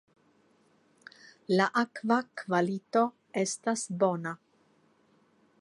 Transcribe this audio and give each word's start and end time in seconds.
La 1.59 1.67
akva 1.83 2.17
kvalito 2.43 3.07
estas 3.45 3.87
bona. 4.05 4.37